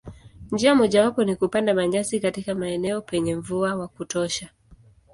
[0.51, 4.49] Njia mojawapo ni kupanda manyasi katika maeneo penye mvua wa kutosha.